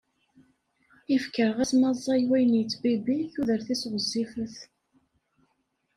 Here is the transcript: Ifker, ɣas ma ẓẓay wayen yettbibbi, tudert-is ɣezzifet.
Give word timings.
Ifker, 1.15 1.49
ɣas 1.57 1.71
ma 1.79 1.89
ẓẓay 1.97 2.21
wayen 2.29 2.57
yettbibbi, 2.59 3.17
tudert-is 3.33 3.83
ɣezzifet. 3.91 4.55